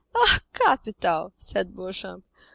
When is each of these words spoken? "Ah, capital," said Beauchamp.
"Ah, 0.15 0.39
capital," 0.55 1.31
said 1.37 1.75
Beauchamp. 1.75 2.25